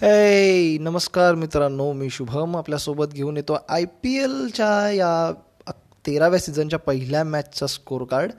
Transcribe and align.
हे 0.00 0.78
नमस्कार 0.78 1.34
मित्रांनो 1.34 1.92
मी 1.92 2.08
शुभम 2.10 2.56
आपल्यासोबत 2.56 3.12
घेऊन 3.14 3.36
येतो 3.36 3.56
आय 3.68 3.84
पी 4.02 4.14
एलच्या 4.16 4.90
या 4.92 5.32
तेराव्या 6.06 6.38
सीझनच्या 6.40 6.78
पहिल्या 6.78 7.22
मॅचचा 7.24 7.66
स्कोर 7.66 8.04
कार्ड 8.04 8.32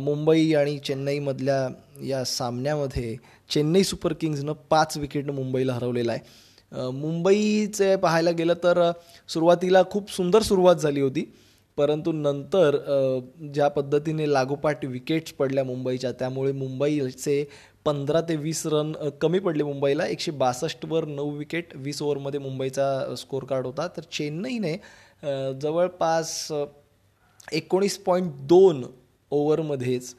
मुंबई 0.00 0.52
आणि 0.54 0.76
चेन्नईमधल्या 0.78 1.68
या 2.06 2.24
सामन्यामध्ये 2.24 3.16
चेन्नई 3.50 3.82
सुपर 3.82 4.12
किंग्जनं 4.12 4.52
पाच 4.70 4.98
विकेटनं 4.98 5.32
मुंबईला 5.32 5.74
हरवलेलं 5.74 6.12
आहे. 6.12 6.90
मुंबईचे 6.90 7.94
पाहायला 7.96 8.30
गेलं 8.30 8.54
तर 8.54 8.90
सुरुवातीला 9.28 9.82
खूप 9.90 10.10
सुंदर 10.12 10.42
सुरुवात 10.42 10.76
झाली 10.76 11.00
होती. 11.00 11.24
परंतु 11.78 12.12
नंतर 12.12 12.76
ज्या 13.54 13.68
पद्धतीने 13.68 14.32
लागोपाठ 14.32 14.84
विकेट्स 14.84 15.32
पडल्या 15.32 15.64
मुंबईच्या 15.64 16.12
त्यामुळे 16.12 16.52
मुंबईचे 16.52 17.44
पंधरा 17.84 18.20
ते 18.28 18.36
वीस 18.36 18.64
रन 18.66 18.92
कमी 19.20 19.38
पडले 19.38 19.64
मुंबईला. 19.64 20.06
एकशे 20.06 20.30
बासष्टवर 20.30 21.04
नऊ 21.06 21.30
विकेट 21.36 21.76
वीस 21.76 22.02
ओव्हरमध्ये 22.02 22.40
मुंबईचा 22.40 23.14
स्कोर 23.18 23.44
कार्ड 23.50 23.66
होता. 23.66 23.86
तर 23.96 24.02
चेन्नईने 24.12 24.76
जवळपास 25.62 26.52
एकोणीस 27.52 27.98
पॉईंट 27.98 28.32
दोन 28.48 28.84
ओव्हरमध्येच 29.32 30.14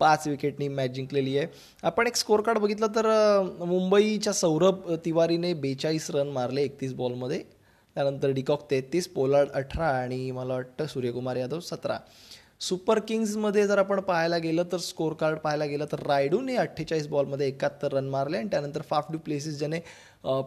पाच 0.00 0.26
विकेटनी 0.28 0.68
मॅच 0.68 0.90
जिंकलेली 0.90 1.36
आहे. 1.38 1.46
आपण 1.82 2.06
एक 2.06 2.16
स्कोअर 2.16 2.40
कार्ड 2.40 2.58
बघितलं 2.58 2.86
तर 2.96 3.06
मुंबईच्या 3.66 4.32
सौरभ 4.32 4.92
तिवारीने 5.04 5.52
बेचाळीस 5.54 6.10
रन 6.10 6.28
मारले 6.28 6.62
एकतीस 6.62 6.94
बॉलमध्ये 6.94 7.42
त्यानंतर 7.96 8.30
डिकॉक 8.30 8.70
तेहतीस 8.70 9.08
पोलार्ड 9.08 9.50
अठरा 9.50 9.86
आणि 9.86 10.30
मला 10.30 10.54
वाटतं 10.54 10.86
सूर्यकुमार 10.86 11.36
यादव 11.36 11.60
सतरा. 11.60 11.98
सुपर 12.60 12.98
किंग्जमध्ये 12.98 13.66
जर 13.66 13.78
आपण 13.78 14.00
पाहायला 14.00 14.38
गेलं 14.38 14.64
तर 14.72 14.78
स्कोर 14.78 15.12
कार्ड 15.20 15.38
पाहायला 15.38 15.64
गेलं 15.66 15.86
तर 15.92 16.02
रायडूने 16.06 16.56
अठ्ठेचाळीस 16.56 17.06
बॉलमध्ये 17.08 17.46
एकाहत्तर 17.48 17.92
रन 17.92 18.08
मारले 18.08 18.36
आणि 18.38 18.48
त्यानंतर 18.50 18.82
फाफ 18.90 19.10
डू 19.12 19.18
प्लेसिस 19.18 19.58
ज्याने 19.58 19.80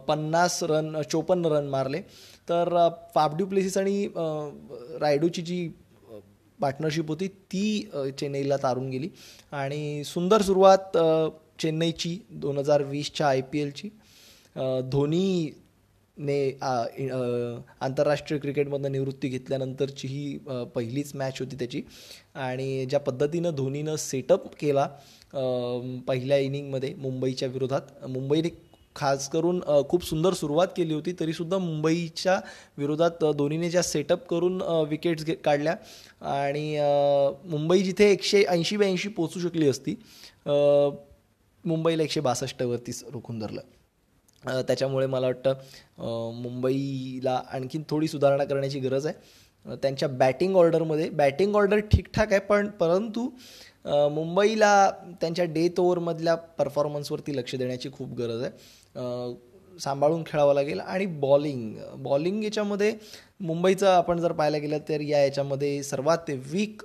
पन्नास 0.08 0.62
रन 0.62 1.00
चोपन्न 1.02 1.46
रन 1.46 1.66
मारले. 1.68 2.00
तर 2.48 2.88
फाफ 3.14 3.34
डू 3.36 3.46
प्लेसिस 3.46 3.76
आणि 3.78 4.06
रायडूची 5.00 5.42
जी 5.42 5.68
पार्टनरशिप 6.58 7.08
होती 7.08 7.28
ती 7.28 7.90
चेन्नईला 8.18 8.56
तारून 8.56 8.88
गेली. 8.90 9.08
आणि 9.52 10.02
सुंदर 10.04 10.42
सुरुवात 10.42 10.96
चेन्नईची 11.62 12.18
दोन 12.30 12.58
हजार 12.58 12.82
वीसच्या 12.82 13.28
आय 13.28 13.40
पी 13.40 13.60
एलची. 13.60 13.88
धोनी 14.92 15.50
ने 16.18 16.36
आंतरराष्ट्रीय 16.60 18.40
क्रिकेटमधनं 18.40 18.92
निवृत्ती 18.92 19.28
घेतल्यानंतरची 19.28 20.08
ही 20.08 20.38
पहिलीच 20.74 21.14
मॅच 21.14 21.40
होती 21.40 21.56
त्याची. 21.56 21.82
आणि 22.34 22.86
ज्या 22.90 23.00
पद्धतीनं 23.00 23.54
धोनीनं 23.56 23.96
सेटअप 23.96 24.46
केला 24.60 24.88
पहिल्या 26.08 26.38
इनिंगमध्ये 26.38 26.94
मुंबईच्या 26.94 27.48
विरोधात. 27.48 28.06
मुंबईने 28.08 28.48
खास 28.96 29.28
करून 29.28 29.60
खूप 29.88 30.04
सुंदर 30.04 30.32
सुरुवात 30.32 30.68
केली 30.76 30.94
होती 30.94 31.12
तरीसुद्धा 31.20 31.58
मुंबईच्या 31.58 32.38
विरोधात 32.78 33.24
धोनीने 33.36 33.70
ज्या 33.70 33.82
सेटअप 33.82 34.26
करून 34.28 34.60
विकेट्स 34.88 35.24
घे 35.24 35.34
काढल्या. 35.34 35.74
आणि 36.22 36.78
मुंबई 37.50 37.82
जिथे 37.82 38.10
एकशे 38.12 38.44
ऐंशी 38.44 38.76
ब्याऐंशी 38.76 39.08
पोचू 39.08 39.40
शकली 39.40 39.68
असती 39.68 39.96
मुंबईला 41.64 42.02
एकशे 42.02 42.20
बासष्टवरतीच 42.20 43.04
रोखून 43.12 43.38
धरलं. 43.38 43.60
त्याच्यामुळे 44.46 45.06
मला 45.06 45.26
वाटतं 45.26 46.32
मुंबईला 46.42 47.40
आणखीन 47.52 47.82
थोडी 47.90 48.08
सुधारणा 48.08 48.44
करण्याची 48.44 48.80
गरज 48.80 49.06
आहे. 49.06 49.76
त्यांच्या 49.82 50.08
बॅटिंग 50.08 50.56
ऑर्डरमध्ये 50.56 51.08
बॅटिंग 51.10 51.54
ऑर्डर 51.56 51.78
ठीकठाक 51.92 52.32
आहे 52.32 52.40
पण 52.40 52.68
परंतु 52.80 53.28
मुंबईला 54.12 54.90
त्यांच्या 55.20 55.44
डेथ 55.44 55.80
ओव्हरमधल्या 55.80 56.34
परफॉर्मन्सवरती 56.34 57.36
लक्ष 57.36 57.54
देण्याची 57.54 57.90
खूप 57.92 58.14
गरज 58.18 58.42
आहे. 58.42 58.50
सांभाळून 59.80 60.22
खेळावं 60.26 60.54
लागेल 60.54 60.80
आणि 60.80 61.06
बॉलिंग 61.20 61.76
बॉलिंग 62.02 62.42
याच्यामध्ये 62.44 62.92
मुंबईचं 63.40 63.86
आपण 63.86 64.18
जर 64.20 64.32
पाहायला 64.32 64.58
गेलं 64.58 64.78
तर 64.88 65.00
या 65.00 65.22
याच्यामध्ये 65.24 65.82
सर्वात 65.82 66.30
वीक 66.50 66.82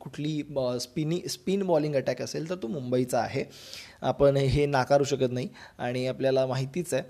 कुठली 0.00 0.42
स्पिनी 0.80 1.20
स्पिन 1.28 1.62
बॉलिंग 1.66 1.94
अटॅक 1.96 2.22
असेल 2.22 2.48
तर 2.50 2.54
तो 2.62 2.68
मुंबईचा 2.68 3.18
आहे. 3.20 3.44
आपण 4.02 4.36
हे 4.36 4.66
नाकारू 4.66 5.04
शकत 5.04 5.32
नाही 5.32 5.48
आणि 5.78 6.06
आपल्याला 6.06 6.46
माहितीच 6.46 6.94
आहे. 6.94 7.02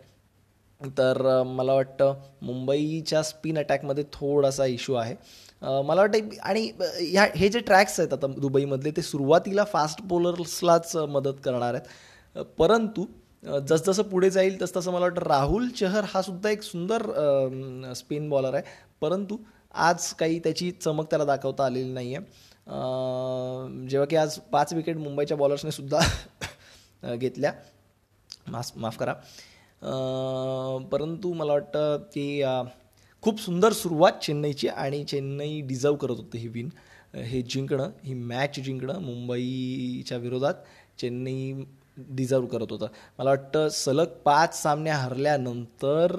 तर 0.98 1.42
मला 1.46 1.74
वाटतं 1.74 2.20
मुंबईच्या 2.42 3.22
स्पिन 3.22 3.58
अटॅकमध्ये 3.58 4.04
थोडासा 4.12 4.66
इश्यू 4.66 4.94
आहे. 4.94 5.14
मला 5.62 6.00
वाटतं 6.00 6.28
आणि 6.42 6.70
ह्या 7.00 7.26
हे 7.36 7.48
जे 7.48 7.60
ट्रॅक्स 7.60 7.98
आहेत 8.00 8.12
आता 8.12 8.26
दुबईमधले 8.36 8.90
ते 8.96 9.02
सुरुवातीला 9.02 9.64
फास्ट 9.72 10.02
बॉलर्सलाच 10.08 10.96
मदत 10.96 11.40
करणार 11.44 11.74
आहेत. 11.74 12.44
परंतु 12.58 13.04
जसजसं 13.42 14.02
पुढे 14.02 14.30
जाईल 14.30 14.60
तसतसं 14.62 14.92
मला 14.92 15.00
वाटतं 15.00 15.22
राहुल 15.22 15.68
चहर 15.68 16.04
हा 16.08 16.22
सुद्धा 16.22 16.50
एक 16.50 16.62
सुंदर 16.62 17.02
स्पिन 17.96 18.28
बॉलर 18.28 18.54
आहे. 18.54 18.62
परंतु 19.00 19.36
आज 19.74 20.12
काही 20.14 20.38
त्याची 20.38 20.70
चमक 20.70 21.06
त्याला 21.10 21.24
दाखवता 21.24 21.64
आलेली 21.64 21.92
नाही 21.92 22.14
आहे 22.14 23.86
जेव्हा 23.88 24.06
की 24.06 24.16
आज 24.16 24.38
पाच 24.52 24.72
विकेट 24.74 24.96
मुंबईच्या 24.96 25.36
बॉलर्सने 25.36 25.70
सुद्धा 25.70 26.00
घेतल्या. 27.14 27.52
माफ 28.48 28.70
माफ 28.76 28.98
करा. 28.98 29.14
परंतु 30.92 31.32
मला 31.32 31.52
वाटतं 31.52 31.96
की 32.14 32.42
खूप 33.22 33.40
सुंदर 33.40 33.72
सुरुवात 33.72 34.12
चेन्नईची 34.22 34.68
आणि 34.68 35.04
चेन्नई 35.04 35.60
डिझर्व 35.60 35.96
करत 35.96 36.10
होतं 36.10 36.38
ही 36.38 36.48
विन 36.48 36.68
हे 37.14 37.42
जिंकणं 37.42 37.90
ही 38.04 38.14
मॅच 38.14 38.58
जिंकणं 38.60 38.98
मुंबईच्या 39.00 40.18
विरोधात. 40.18 40.54
चेन्नई 40.98 41.52
डिझर्व 41.98 42.46
करत 42.46 42.72
होतं. 42.72 42.86
मला 43.18 43.30
वाटतं 43.30 43.68
सलग 43.68 44.06
पाच 44.24 44.62
सामने 44.62 44.90
हरल्यानंतर 44.90 46.16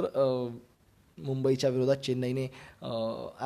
मुंबईच्या 1.17 1.69
विरोधात 1.69 1.97
चेन्नईने 2.06 2.47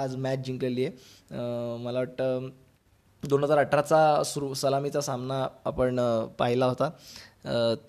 आज 0.02 0.16
मॅच 0.16 0.46
जिंकलेली 0.46 0.86
आहे. 0.86 1.78
मला 1.84 2.00
वाटतं 2.00 2.50
दोन 3.24 3.44
हजार 3.44 3.58
अठराचा 3.58 4.24
सुरू 4.26 4.54
सलामीचा 4.54 5.02
सामना 5.02 5.46
आपण 5.66 6.00
पाहिला 6.40 6.66
होता. 6.66 6.90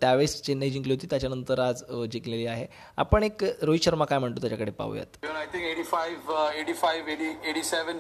त्यावेळेस 0.01 0.41
चेन्नई 0.43 0.71
जिंकली 0.71 0.93
होती 0.93 1.07
त्याच्यानंतर 1.11 1.59
आज 1.61 1.83
जिंकलेली 2.13 2.47
आहे. 2.47 2.67
आपण 2.99 3.23
एक 3.23 3.45
रोहित 3.63 3.85
शर्मा 3.85 4.05
काय 4.05 4.19
म्हणतो 4.19 4.41
त्याच्याकडे 4.41 4.71
पाहूयात. 4.71 5.25
I 5.37 5.47
think 5.53 5.65
eighty 5.65 5.83
five 5.83 6.59
eighty 6.61 6.73
five 6.73 7.11
eighty 7.13 7.29
eighty 7.51 7.63
seven 7.63 7.97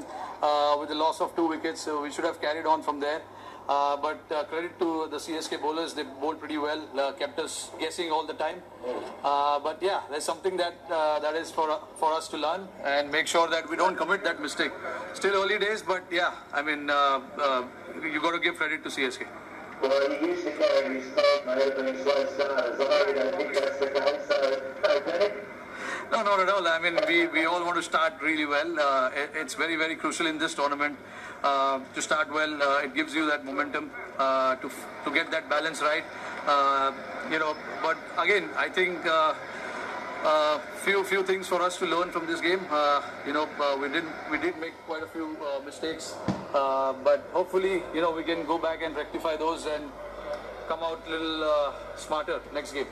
with 0.81 0.87
the 0.88 0.97
loss 0.99 1.21
of 1.22 1.37
two 1.37 1.47
wickets 1.50 1.87
we 1.88 2.11
should 2.12 2.25
have 2.25 2.34
carried 2.43 2.66
on 2.66 2.81
from 2.82 3.00
there 3.00 3.19
Uh, 3.66 3.97
but 3.97 4.20
uh, 4.30 4.44
credit 4.44 4.78
to 4.78 5.08
the 5.10 5.16
CSK 5.16 5.60
bowlers, 5.60 5.94
they 5.94 6.02
bowled 6.02 6.38
pretty 6.38 6.58
well, 6.58 6.86
uh, 6.98 7.12
kept 7.12 7.38
us 7.38 7.70
guessing 7.80 8.10
all 8.10 8.26
the 8.26 8.34
time. 8.34 8.62
Uh, 9.25 9.58
but 9.58 9.78
yeah, 9.80 10.00
there's 10.10 10.25
something 10.25 10.56
that 10.58 10.75
uh, 10.91 11.19
that 11.20 11.34
is 11.34 11.50
for 11.50 11.80
for 11.97 12.12
us 12.12 12.28
to 12.28 12.36
learn 12.36 12.69
and 12.84 13.10
make 13.10 13.26
sure 13.26 13.48
that 13.48 13.69
we 13.70 13.76
don't 13.76 13.97
commit 13.97 14.22
that 14.25 14.41
mistake. 14.41 14.72
Still 15.14 15.42
early 15.42 15.58
days, 15.58 15.82
but 15.82 16.02
yeah, 16.10 16.34
I 16.52 16.60
mean, 16.60 16.91
uh, 16.91 17.20
you 18.02 18.20
got 18.20 18.32
to 18.32 18.38
give 18.38 18.56
credit 18.56 18.82
to 18.84 18.91
CSK. 18.91 19.26
No, 26.10 26.22
not 26.22 26.41
at 26.41 26.48
all. 26.48 26.66
I 26.66 26.78
mean, 26.78 26.98
we, 27.09 27.26
we 27.28 27.44
all 27.44 27.65
want 27.65 27.76
to 27.76 27.82
start 27.82 28.15
really 28.22 28.47
well. 28.47 28.78
Uh, 28.78 29.10
it, 29.15 29.31
it's 29.34 29.54
very, 29.54 29.76
very 29.76 29.97
crucial 29.97 30.26
in 30.26 30.38
this 30.38 30.54
tournament 30.54 30.97
uh, 31.42 31.81
to 31.94 32.03
start 32.03 32.32
well. 32.32 32.62
Uh, 32.62 32.82
it 32.82 32.94
gives 32.94 33.15
you 33.15 33.26
that 33.26 33.44
momentum 33.44 33.91
uh, 34.19 34.56
to 34.56 34.70
to 35.04 35.10
get 35.10 35.31
that 35.31 35.48
balance 35.48 35.82
right. 35.82 36.04
Uh, 36.47 36.93
you 37.31 37.38
know, 37.38 37.56
but 37.82 37.97
again, 38.19 38.48
I 38.56 38.69
think. 38.69 39.04
Uh, 39.06 39.34
few 40.84 41.04
few 41.04 41.22
things 41.22 41.47
for 41.47 41.60
us 41.60 41.76
to 41.76 41.84
learn 41.84 42.10
from 42.10 42.26
this 42.26 42.41
game. 42.41 42.60
you 43.26 43.34
know, 43.34 43.47
we 43.78 43.88
did 43.91 44.04
we 44.31 44.38
did 44.38 44.56
make 44.59 44.72
quite 44.87 45.03
a 45.03 45.06
few 45.06 45.37
mistakes, 45.66 46.14
but 46.53 47.28
hopefully, 47.34 47.82
you 47.93 48.00
know, 48.00 48.10
we 48.10 48.25
can 48.25 48.47
go 48.47 48.56
back 48.56 48.81
and 48.81 48.97
rectify 48.97 49.37
those 49.37 49.66
and 49.66 49.84
come 50.66 50.82
out 50.82 51.04
a 51.06 51.10
little 51.10 51.75
smarter 51.97 52.41
next 52.54 52.72
game. 52.72 52.88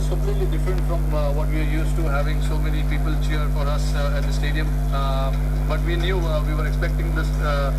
Was 0.00 0.08
completely 0.08 0.46
different 0.46 0.80
from 0.88 1.02
uh, 1.14 1.30
what 1.32 1.48
we 1.48 1.60
are 1.60 1.70
used 1.78 1.94
to, 1.96 2.02
having 2.02 2.40
so 2.42 2.56
many 2.58 2.82
people 2.88 3.12
cheer 3.20 3.44
for 3.52 3.68
us 3.68 3.94
uh, 3.94 4.16
at 4.16 4.22
the 4.22 4.32
stadium. 4.32 4.66
Uh, 4.92 5.30
but 5.68 5.80
we 5.84 5.96
knew 5.96 6.18
uh, 6.18 6.42
we 6.48 6.54
were 6.54 6.66
expecting 6.66 7.14
this. 7.14 7.28
Uh, 7.40 7.70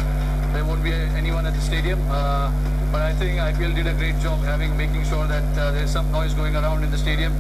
there 0.53 0.63
won't 0.63 0.83
be 0.83 0.91
anyone 1.17 1.45
at 1.47 1.53
the 1.53 1.61
stadium. 1.61 1.99
Uh, 2.09 2.51
but 2.91 3.01
I 3.01 3.13
think 3.13 3.39
IPL 3.39 3.73
did 3.73 3.87
a 3.87 3.93
great 3.93 4.19
job 4.19 4.39
having 4.43 4.77
making 4.77 5.05
sure 5.05 5.25
that 5.25 5.43
there's 5.55 5.91
some 5.91 6.11
noise 6.11 6.33
going 6.33 6.55
around 6.55 6.83
in 6.83 6.91
the 6.91 6.97
stadium, 6.97 7.33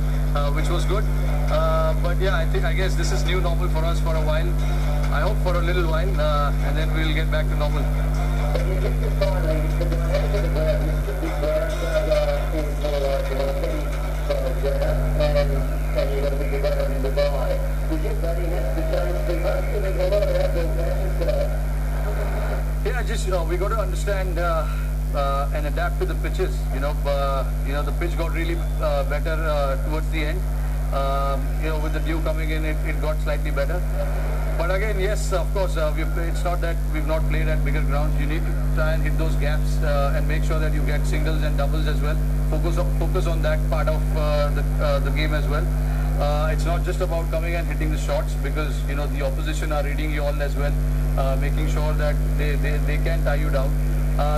which 0.55 0.69
was 0.69 0.85
good. 0.85 1.05
but 2.01 2.17
yeah, 2.19 2.37
I 2.37 2.45
think 2.45 2.63
I 2.63 2.73
guess 2.73 2.95
this 2.95 3.11
is 3.11 3.23
new 3.25 3.41
normal 3.41 3.67
for 3.69 3.83
us 3.85 3.99
for 3.99 4.15
a 4.15 4.23
while. 4.31 4.49
I 5.11 5.21
hope 5.27 5.37
for 5.43 5.55
a 5.59 5.61
little 5.61 5.85
while, 5.91 6.09
and 6.65 6.77
then 6.77 6.87
we'll 6.95 7.13
get 7.13 7.29
back 7.29 7.45
to 7.49 7.55
normal. 7.57 7.83
Yeah, 22.85 23.03
just 23.03 23.25
you 23.25 23.31
know, 23.31 23.43
we 23.43 23.57
got 23.57 23.69
to 23.69 23.79
understand 23.79 24.37
uh, 24.37 24.67
uh, 25.15 25.49
and 25.55 25.65
adapt 25.65 25.99
to 25.99 26.05
the 26.05 26.15
pitches. 26.15 26.55
You 26.73 26.79
know, 26.79 26.95
uh, 27.05 27.43
you 27.65 27.73
know 27.73 27.81
the 27.81 27.91
pitch 27.93 28.15
got 28.17 28.31
really 28.33 28.55
uh, 28.81 29.03
better 29.09 29.33
uh, 29.33 29.83
towards 29.89 30.09
the 30.11 30.25
end. 30.25 30.39
Um, 30.93 31.41
you 31.63 31.69
know, 31.69 31.79
with 31.79 31.93
the 31.93 31.99
dew 32.01 32.21
coming 32.21 32.51
in, 32.51 32.65
it, 32.65 32.77
it 32.85 33.01
got 33.01 33.17
slightly 33.21 33.49
better. 33.51 33.81
But 34.57 34.71
again, 34.71 34.99
yes, 34.99 35.33
of 35.33 35.51
course, 35.53 35.77
uh, 35.77 35.93
it's 35.97 36.43
not 36.43 36.61
that 36.61 36.75
we've 36.93 37.07
not 37.07 37.21
played 37.29 37.47
at 37.47 37.63
bigger 37.65 37.81
grounds. 37.81 38.19
You 38.19 38.27
need 38.27 38.45
to 38.45 38.53
try 38.75 38.93
and 38.93 39.03
hit 39.03 39.17
those 39.17 39.35
gaps 39.35 39.77
uh, 39.83 40.13
and 40.15 40.27
make 40.27 40.43
sure 40.43 40.59
that 40.59 40.73
you 40.73 40.81
get 40.83 41.05
singles 41.05 41.41
and 41.43 41.57
doubles 41.57 41.87
as 41.87 41.99
well. 42.01 42.17
Focus 42.49 42.77
on, 42.77 42.99
focus 42.99 43.27
on 43.27 43.41
that 43.41 43.59
part 43.69 43.87
of 43.87 44.01
uh, 44.17 44.49
the, 44.49 44.61
uh, 44.83 44.99
the 44.99 45.11
game 45.11 45.33
as 45.33 45.47
well. 45.47 45.65
Uh, 46.21 46.51
it's 46.51 46.65
not 46.65 46.83
just 46.83 47.01
about 47.01 47.29
coming 47.31 47.55
and 47.55 47.67
hitting 47.67 47.91
the 47.91 47.97
shots 47.97 48.33
because 48.43 48.73
you 48.87 48.95
know 48.95 49.07
the 49.07 49.25
opposition 49.25 49.71
are 49.71 49.83
reading 49.83 50.11
you 50.11 50.21
all 50.21 50.41
as 50.41 50.55
well, 50.55 50.73
uh, 51.17 51.35
making 51.41 51.67
sure 51.69 51.93
that 51.93 52.15
they, 52.37 52.55
they, 52.57 52.77
they 52.85 52.97
can 52.97 53.23
tie 53.23 53.35
you 53.35 53.49
down. 53.49 53.71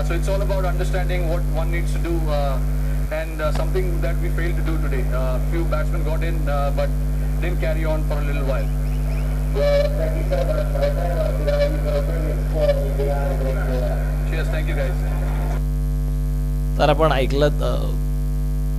So 0.07 0.13
it's 0.13 0.30
all 0.30 0.42
about 0.42 0.63
understanding 0.63 1.27
what 1.27 1.42
one 1.51 1.71
needs 1.71 1.92
to 1.94 2.00
do 2.00 2.18
and 3.12 3.42
something 3.56 4.00
that 4.00 4.18
we 4.21 4.30
failed 4.30 4.56
to 4.56 4.63
do 4.63 4.77
today. 4.81 5.04
Uh, 5.13 5.39
few 5.51 5.66
batsmen 5.66 6.04
got 6.06 6.24
in 6.24 6.44
but 6.45 6.89
didn't 7.42 7.59
carry 7.59 7.83
on 7.83 8.01
for 8.07 8.13
a 8.13 8.24
little 8.24 8.45
while. 8.45 8.82
तर 16.77 16.89
आपण 16.89 17.11
ऐकलं 17.11 17.59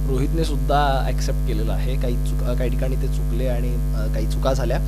रोहितने 0.09 0.44
सुद्धा 0.44 0.81
accept 1.06 1.47
केलेलं 1.47 1.73
आहे. 1.73 1.94
काही 2.00 2.17
चुक 2.26 2.41
काही 2.59 2.71
ठिकाणी 2.71 2.97
ते 3.03 3.06
चुकले 3.09 3.47
आणि 3.49 3.71
काही 4.15 4.26
चुका 4.32 4.53
झाल्या. 4.53 4.79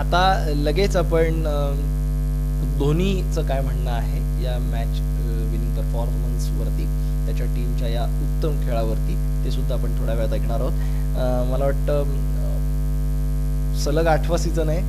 आता 0.00 0.22
लगेच 0.56 0.96
आपण 0.96 1.42
धोनीचं 2.78 3.46
काय 3.46 3.60
म्हणणं 3.60 3.90
आहे 3.90 4.20
या 4.44 4.58
मॅच 4.60 5.00
विनिंग 5.50 5.74
परफॉर्मन्सवरती 5.76 6.84
त्याच्या 7.26 7.46
टीमच्या 7.54 7.88
या 7.88 8.04
उत्तम 8.04 8.60
खेळावरती 8.64 9.14
ते 9.44 9.50
सुद्धा 9.50 9.74
आपण 9.74 9.98
थोड्या 9.98 10.14
वेळात 10.14 10.32
ऐकणार 10.32 10.60
आहोत. 10.60 10.72
मला 11.50 11.64
वाटतं 11.64 12.33
सलग 13.82 14.06
आठवा 14.06 14.36
सीझन 14.38 14.68
आहे. 14.68 14.80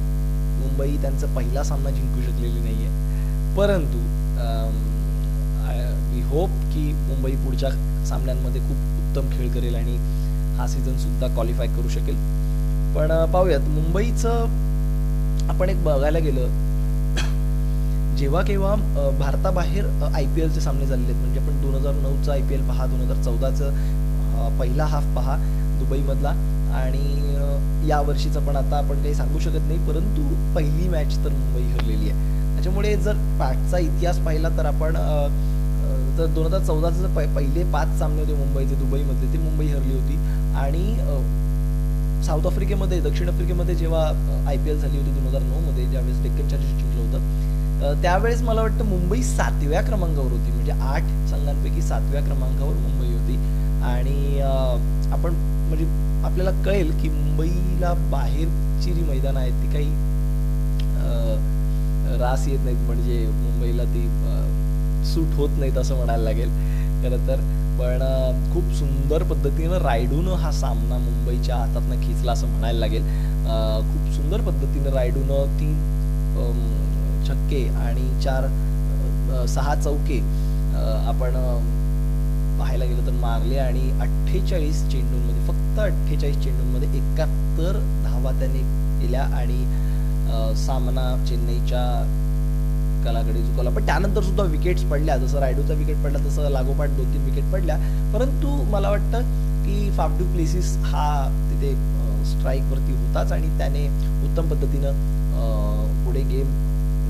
मुंबई 0.60 0.96
त्यांचा 1.02 1.28
पहिला 1.36 1.64
सामना 1.64 1.90
जिंकू 1.90 2.22
शकलेली 2.22 2.60
नाही 2.60 2.86
आहे 2.86 3.56
परंतु 3.58 3.98
वी 6.12 6.22
होप 6.30 6.50
की 6.74 6.92
मुंबई 7.08 7.32
पुढच्या 7.46 7.70
सामन्यांमध्ये 8.08 8.62
खूप 8.62 8.78
उत्तम 9.00 9.30
खेळ 9.32 9.50
करेल 9.54 9.76
आणि 9.76 9.96
हा 10.58 10.68
सीझन 10.68 10.98
सुद्धा 10.98 11.28
क्वालिफाय 11.34 11.68
करू 11.68 11.90
शकेल. 11.90 12.16
पण 12.96 13.12
पाहूयात. 13.34 13.68
मुंबईचं 13.70 14.46
आपण 15.50 15.70
एक 15.70 15.84
बघायला 15.84 16.20
गेलं. 16.20 16.64
जेव्हा 18.18 18.42
केव्हा 18.44 18.76
भारताबाहेर 19.20 19.86
आय 20.14 20.26
पी 20.36 20.42
एलचे 20.42 20.62
सामने 20.62 20.86
झालेले 20.86 21.12
आहेत. 21.12 21.22
म्हणजे 21.22 21.40
आपण 21.40 21.62
दोन 21.62 21.76
हजार 21.76 21.94
नऊचा 21.94 22.32
आय 22.34 22.42
पी 22.50 22.54
एल 22.54 22.68
पहा 22.68 22.86
दोन 22.86 23.02
हजार 23.02 23.24
चौदाचं 23.24 24.58
पहिला 24.60 24.86
हाफ 24.86 25.16
पहा 25.16 25.36
दुबईमधला. 25.80 26.32
आणि 26.75 27.89
या 27.89 28.00
वर्षीचं 28.01 28.45
पण 28.45 28.56
आता 28.56 28.77
आपण 28.77 29.01
काही 29.01 29.13
सांगू 29.16 29.39
शकत 29.39 29.68
नाही 29.68 29.77
परंतु 29.88 30.22
पहिली 30.56 30.88
मॅच 30.89 31.16
तर 31.25 31.30
मुंबई 31.30 31.62
हरलेली 31.63 32.10
आहे. 32.10 32.33
त्याच्यामुळे 32.56 32.95
जर 32.98 33.16
पॅटचा 33.39 33.77
इतिहास 33.80 34.19
पाहिला 34.25 34.50
तर 34.57 34.66
आपण 34.66 34.95
तर 36.18 36.25
दोन 36.25 36.45
हजार 36.45 36.62
चौदाचे 36.66 37.00
जर 37.00 37.07
पहिले 37.36 37.63
पाच 37.72 37.98
सामने 38.00 38.22
होते 38.22 38.33
मुंबईचे 38.36 38.75
दुबईमध्ये 38.75 39.31
ते 39.33 39.38
मुंबई 39.39 39.68
हरली 39.68 39.94
होती. 39.94 40.16
आणि 40.56 40.83
साऊथ 42.25 42.45
आफ्रिकेमध्ये 42.48 43.00
दक्षिण 43.01 43.30
आफ्रिकेमध्ये 43.30 43.75
जेव्हा 43.75 44.04
आय 44.48 44.57
पी 44.57 44.69
एल 44.69 44.80
झाली 44.80 44.98
होती 44.98 45.12
दोन 45.12 45.27
हजार 45.27 45.42
नऊमध्ये 45.42 45.86
ज्यावेळेस 45.86 46.22
डेक्कन 46.24 46.48
चार्जेस 46.50 46.69
जिंकलं 46.72 47.01
होतं 47.01 48.01
त्यावेळेस 48.01 48.42
मला 48.42 48.62
वाटतं 48.62 48.86
मुंबई 48.86 49.22
सातव्या 49.24 49.81
क्रमांकावर 49.81 50.31
होती. 50.31 50.51
म्हणजे 50.51 50.72
आठ 50.72 51.04
संघांपैकी 51.30 51.81
सातव्या 51.81 52.22
क्रमांकावर 52.22 52.74
मुंबई 52.75 53.13
होती. 53.13 53.36
आणि 53.86 54.39
आपण 55.13 55.33
म्हणजे 55.68 55.86
आपल्याला 56.25 56.51
कळेल 56.66 56.92
की 57.01 57.10
मुंबईला 57.10 57.94
बाहेरची 58.12 58.94
जी 58.94 59.01
मैदानं 59.01 59.39
आहेत 59.39 59.63
ती 59.63 59.72
काही 59.74 59.89
रास 62.19 62.48
येत 62.48 62.60
नाहीत. 62.63 62.86
म्हणजे 62.88 63.25
मुंबईला 63.31 63.83
ती 63.83 64.07
सूट 65.06 65.36
होत 65.38 65.57
नाहीत 65.60 65.77
असं 65.77 65.95
म्हणायला 65.95 66.24
लागेल. 66.24 66.50
खरं 67.04 67.27
तर. 67.27 67.39
पण 67.80 68.00
खूप 68.54 68.72
सुंदर 68.74 69.24
पद्धतीनं 69.30 69.77
रायडूनं 69.83 70.36
हा 70.42 70.51
सामना 70.51 70.98
मुंबईच्या 70.98 71.56
हातातनं 71.56 72.01
खेचला 72.01 72.31
असं 72.31 72.48
म्हणायला 72.48 72.80
लागेल. 72.80 73.04
खूप 73.92 74.13
सुंदर 74.16 74.42
पद्धतीनं 74.42 74.89
रायडूनं 74.94 75.57
तीन 75.60 75.74
छक्के 77.27 77.68
आणि 77.77 78.10
चार 78.24 78.48
सहा 79.48 79.75
चौके 79.75 80.19
आपण 81.07 81.36
पाहायला 82.60 82.86
गेलं 82.86 83.06
तर 83.06 83.12
मारले 83.22 83.57
आणि 83.60 83.90
अठ्ठेचाळीस 84.02 84.81
चेंडूंमध्ये 84.92 85.46
फक्त 85.48 85.80
अठ्ठेचाळीस 85.80 86.44
चेंडूंमध्ये 86.44 86.90
एकाहत्तर 86.90 87.80
धावा 88.04 88.31
त्याने 88.40 88.62
केल्या 89.02 89.24
आणि 89.38 89.63
सामना 90.57 91.04
चेन्नईच्या 91.28 91.84
कलाकडे 93.06 93.42
चुकवला 93.42 93.69
पण 93.69 93.86
त्यानंतर 93.86 94.22
सुद्धा 94.24 94.44
विकेट्स 94.44 94.84
पडल्या. 94.92 95.18
जसं 95.18 95.40
रायडूचा 95.40 95.74
विकेट 95.74 95.98
पडला 96.04 96.19
तसं 96.19 96.50
लागोपाठ 96.50 96.90
दोन 96.90 97.13
तीन 97.13 97.24
विकेट 97.25 97.52
पडल्या. 97.54 97.75
परंतु 98.13 98.56
मला 98.72 98.90
वाटतं 98.90 99.22
की 99.66 99.90
फाफडू 99.98 100.25
प्लेसिस 100.34 100.75
हा 100.86 101.08
तिथे 101.50 101.74
स्ट्राईकवरती 102.31 102.94
होताच 102.94 103.31
आणि 103.31 103.58
त्याने 103.58 103.86
उत्तम 104.28 104.50
पद्धतीनं 104.50 105.04
पुढे 106.06 106.22
गेम 106.30 106.48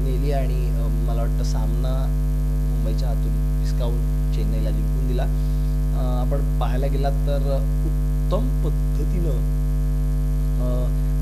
नेली 0.05 0.31
आणि 0.31 0.59
मला 1.07 1.21
वाटतं 1.21 1.43
सामना 1.43 1.95
मुंबईच्या 2.05 3.07
हातून 3.09 3.33
हिसकावून 3.61 4.33
चेन्नईला 4.35 4.69
दिला. 5.07 5.23
आपण 6.21 6.59
पाहायला 6.59 6.87
गेलात 6.87 7.27
तर 7.27 7.51
उत्तम 7.55 8.47
पद्धतीनं 8.63 9.35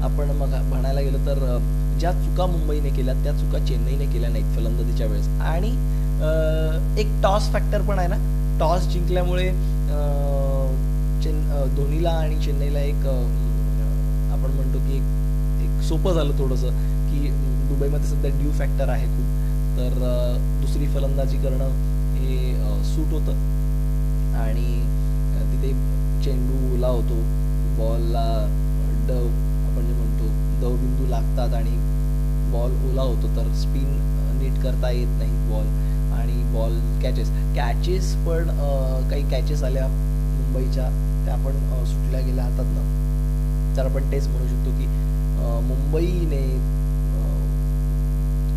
आपण 0.03 0.31
मग 0.38 0.53
म्हणायला 0.69 1.01
गेलो 1.01 1.18
तर 1.25 1.39
ज्या 2.00 2.12
चुका 2.13 2.45
मुंबईने 2.45 2.89
केल्या 2.95 3.13
त्या 3.24 3.33
चुका 3.33 3.59
चेन्नईने 3.65 4.06
केल्या 4.13 4.30
नाहीत 4.30 4.56
फलंदाजीच्या 4.56 5.07
वेळेस. 5.07 5.27
आणि 5.41 5.69
एक 7.01 7.07
टॉस 7.24 7.51
फॅक्टर 7.53 7.81
पण 7.81 8.00
आहे 8.00 8.07
ना. 8.07 8.18
टॉस 8.59 8.88
जिंकल्यामुळे 8.94 9.47
चेन 11.24 11.41
धोनीला 11.75 12.09
आणि 12.12 12.36
चेन्नईला 12.45 12.79
एक 12.79 13.06
आपण 14.33 14.51
म्हणतो 14.51 14.79
की 14.79 14.95
एक 14.95 15.03
एक 15.63 15.81
सोपं 15.88 16.13
झालं 16.13 16.38
थोडंसं 16.39 16.69
की 17.10 17.29
दुबईमध्ये 17.69 18.10
सध्या 18.10 18.31
ड्यू 18.39 18.51
फॅक्टर 18.60 18.89
आहे 18.89 19.05
खूप. 19.07 19.27
तर 19.77 19.91
दुसरी 20.62 20.88
फलंदाजी 20.93 21.38
करणं 21.38 21.69
हे 22.15 22.53
सूट 22.86 23.13
होतं. 23.13 23.34
आणि 24.35 24.81
तिथे 25.51 25.71
चेंडू 26.23 26.75
ओला 26.75 26.87
होतो. 26.87 27.21
बॉलला 27.77 28.25
डव 29.07 29.25
आपण 29.67 29.85
जे 29.87 29.93
म्हणतो 29.93 30.27
दवबिंदू 30.61 31.07
लागतात 31.09 31.53
आणि 31.53 31.77
बॉल 32.51 32.71
ओला 32.89 33.01
होतो 33.01 33.35
तर 33.37 33.51
स्पिन 33.61 33.87
नीट 34.39 34.61
करता 34.63 34.89
येत 34.91 35.17
नाही 35.19 35.49
बॉल. 35.49 35.65
आणि 36.13 36.41
बॉल 36.53 36.79
कॅचेस 37.03 37.29
कॅचेस 37.55 38.13
पण 38.25 38.49
काही 39.09 39.23
कॅचेस 39.31 39.63
आल्या 39.63 39.87
मुंबईच्या 39.87 40.89
त्या 41.25 41.35
पण 41.45 41.57
सुटल्या 41.85 42.19
गेल्या 42.21 42.43
हातात 42.43 42.65
ना. 42.65 42.81
तर 43.77 43.85
आपण 43.85 44.11
तेच 44.11 44.27
म्हणू 44.27 44.47
शकतो 44.47 44.71
की 44.79 44.85
मुंबईने 45.67 46.45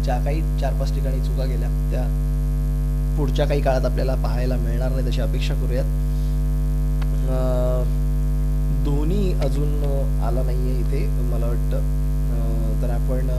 ज्या 0.04 0.18
काही 0.24 0.40
चार 0.60 0.72
पाच 0.80 0.94
ठिकाणी 0.94 1.20
चुका 1.20 1.44
गेल्या 1.44 1.68
त्या 1.90 2.02
पुढच्या 3.16 3.46
काही 3.46 3.60
काळात 3.62 3.84
आपल्याला 3.84 4.14
पाहायला 4.22 4.56
मिळणार 4.56 4.90
नाही 4.90 5.08
तशी 5.08 5.20
अपेक्षा 5.20 5.54
करूयात. 5.54 5.84
धोनी 8.84 9.32
अजून 9.44 9.82
आला 10.24 10.42
नाही 10.42 10.70
आहे 10.70 10.80
इथे 10.80 11.06
मला 11.30 11.46
वाटतं. 11.46 11.80
तर 12.82 12.90
आपण 12.90 13.30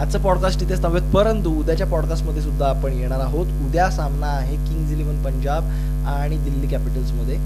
आजचं 0.00 0.18
पॉडकास्ट 0.22 0.62
इथेच 0.62 0.82
थांबूयात. 0.82 1.10
परंतु 1.12 1.50
उद्याच्या 1.60 1.86
पॉडकास्टमध्ये 1.86 2.42
सुद्धा 2.42 2.68
आपण 2.68 2.92
येणार 2.92 3.20
आहोत. 3.20 3.46
उद्या 3.66 3.90
सामना 3.90 4.26
आहे 4.26 4.56
किंग्ज 4.56 4.92
इलेव्हन 4.92 5.22
पंजाब 5.24 5.64
आणि 6.08 6.36
दिल्ली 6.44 6.66
कॅपिटल्समध्ये 6.68 7.36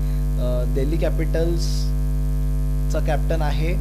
दिल्ली 0.74 0.96
कॅपिटल्सचा 0.96 3.00
कॅप्टन 3.06 3.42
आहे 3.42 3.74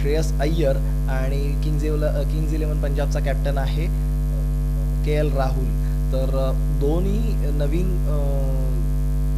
श्रेयस 0.00 0.32
अय्यर 0.40 0.76
आणि 1.10 1.38
किंग्ज 1.64 1.84
इलेव्हन 1.84 2.28
किंग्ज 2.30 2.54
इलेव्हन 2.54 2.80
पंजाबचा 2.82 3.20
कॅप्टन 3.20 3.58
आहे 3.58 3.86
के 5.04 5.12
एल 5.18 5.32
राहुल. 5.36 5.66
तर 6.12 6.52
दोन्ही 6.80 7.50
नवीन 7.58 7.88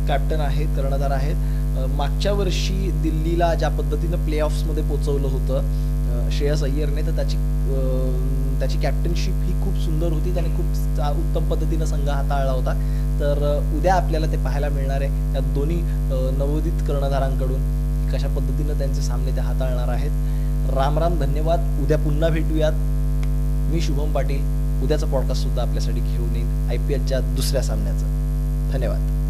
कॅप्टन 0.08 0.40
आहेत 0.40 0.76
कर्णधार 0.76 1.10
आहेत. 1.10 1.36
मागच्या 1.96 2.32
वर्षी 2.32 2.90
दिल्लीला 3.02 3.52
ज्या 3.54 3.68
पद्धतीनं 3.68 4.24
प्ले 4.24 4.40
ऑफ्समध्ये 4.40 4.82
पोचवलं 4.88 5.28
होतं 5.28 6.28
श्रेयस 6.30 6.62
अय्यरने 6.62 7.02
तर 7.02 7.16
त्याची 7.16 7.36
त्याची 8.60 8.78
कॅप्टनशिप 8.78 9.34
ही 9.44 9.52
खूप 9.62 9.78
सुंदर 9.84 10.12
होती. 10.12 10.34
त्याने 10.34 10.48
खूप 10.48 11.00
उत्तम 11.18 11.48
पद्धतीनं 11.50 11.84
संघ 11.84 12.08
हाताळला 12.08 12.50
होता. 12.50 12.72
तर 13.20 13.38
उद्या 13.76 13.94
आपल्याला 13.94 14.26
ते 14.32 14.36
पाहायला 14.44 14.68
मिळणार 14.68 15.00
आहे. 15.00 15.32
त्या 15.32 15.40
दोन्ही 15.54 15.80
नवोदित 16.38 16.86
कर्णधारांकडून 16.88 17.60
कशा 18.12 18.28
पद्धतीनं 18.36 18.78
त्यांचे 18.78 19.02
सामने 19.02 19.36
ते 19.36 19.40
हाताळणार 19.40 19.88
आहेत. 19.88 20.70
राम 20.74 20.98
राम 20.98 21.18
धन्यवाद. 21.20 21.60
उद्या 21.82 21.98
पुन्हा 21.98 22.28
भेटूयात. 22.28 22.72
मी 23.72 23.80
शुभम 23.80 24.12
पाटील. 24.14 24.42
उद्याचा 24.82 25.06
पॉडकास्ट 25.06 25.42
सुद्धा 25.42 25.62
आपल्यासाठी 25.62 26.00
घेऊन 26.00 26.36
येईन 26.36 26.68
आय 26.70 26.76
पी 26.76 26.94
एलच्या 26.94 27.20
दुसऱ्या 27.20 27.62
सामन्याचं. 27.62 28.06
धन्यवाद. 28.72 29.21